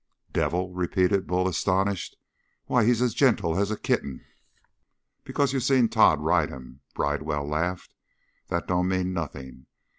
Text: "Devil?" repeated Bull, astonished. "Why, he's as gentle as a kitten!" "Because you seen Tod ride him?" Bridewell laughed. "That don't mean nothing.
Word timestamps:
"Devil?" 0.33 0.73
repeated 0.73 1.27
Bull, 1.27 1.47
astonished. 1.47 2.15
"Why, 2.65 2.85
he's 2.85 3.03
as 3.03 3.13
gentle 3.13 3.59
as 3.59 3.69
a 3.69 3.77
kitten!" 3.77 4.25
"Because 5.23 5.53
you 5.53 5.59
seen 5.59 5.89
Tod 5.89 6.19
ride 6.19 6.49
him?" 6.49 6.81
Bridewell 6.95 7.47
laughed. 7.47 7.93
"That 8.47 8.65
don't 8.67 8.87
mean 8.87 9.13
nothing. 9.13 9.67